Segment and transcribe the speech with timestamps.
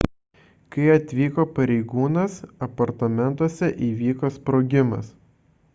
[0.75, 5.17] kai atvyko pareigūnas apartamentuose įvyko sprogimas